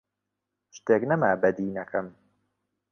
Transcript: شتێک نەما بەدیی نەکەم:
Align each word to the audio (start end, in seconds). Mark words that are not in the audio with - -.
شتێک 0.75 1.01
نەما 1.09 1.31
بەدیی 1.41 1.75
نەکەم: 1.77 2.07